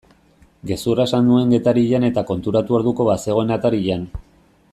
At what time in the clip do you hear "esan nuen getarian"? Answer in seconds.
1.09-2.09